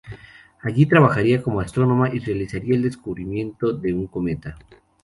[0.63, 4.57] Allí trabajaría como astrónoma y realizaría el descubrimiento de un cometa.